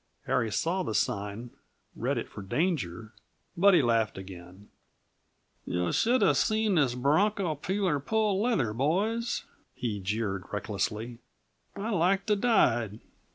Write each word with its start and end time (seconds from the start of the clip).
Harry 0.25 0.51
saw 0.51 0.81
the 0.81 0.95
sign, 0.95 1.51
read 1.95 2.17
it 2.17 2.27
for 2.27 2.41
danger; 2.41 3.13
but 3.55 3.75
he 3.75 3.83
laughed 3.83 4.17
again. 4.17 4.67
"Yuh 5.67 5.85
ought 5.89 5.93
to 5.93 6.25
have 6.25 6.37
seen 6.37 6.73
this 6.73 6.95
bronco 6.95 7.53
peeler 7.53 7.99
pull 7.99 8.41
leather, 8.41 8.73
boys," 8.73 9.43
he 9.75 9.99
jeered 9.99 10.45
recklessly 10.51 11.19
"I 11.75 11.91
like 11.91 12.25
to 12.25 12.33
'a' 12.33 12.37
died. 12.37 12.99